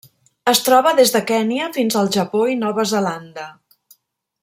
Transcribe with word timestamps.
Es 0.51 0.61
troba 0.67 0.93
des 0.99 1.11
de 1.17 1.21
Kenya 1.33 1.67
fins 1.77 1.99
al 2.01 2.09
Japó 2.17 2.41
i 2.55 2.59
Nova 2.65 2.87
Zelanda. 2.95 3.47